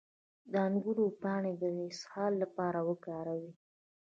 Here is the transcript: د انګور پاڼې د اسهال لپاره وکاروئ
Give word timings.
د 0.51 0.53
انګور 0.67 0.97
پاڼې 1.21 1.53
د 1.61 1.63
اسهال 1.89 2.33
لپاره 2.43 2.79
وکاروئ 2.89 3.45